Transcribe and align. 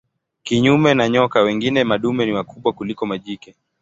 Kinyume 0.43 0.93
na 0.93 1.09
nyoka 1.09 1.41
wengine 1.41 1.83
madume 1.83 2.25
ni 2.25 2.31
wakubwa 2.33 2.73
kuliko 2.73 3.05
majike. 3.05 3.55